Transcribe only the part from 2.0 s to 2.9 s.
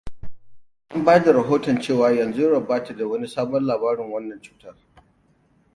yanzu Europe ba